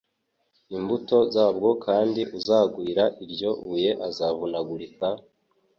imbuto 0.77 1.17
zabwo 1.35 1.69
Kandi 1.85 2.21
uzagwira 2.37 3.03
iryo 3.23 3.51
buye 3.65 3.91
azavunagurika, 4.07 5.07